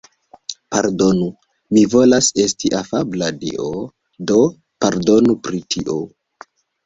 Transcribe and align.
Pardonu. 0.75 1.25
Mi 1.77 1.83
volas 1.91 2.29
esti 2.45 2.71
afabla 2.79 3.29
dio, 3.43 3.67
do, 4.31 4.39
pardonu 4.85 5.37
pri 5.49 5.63
tio. 5.77 5.99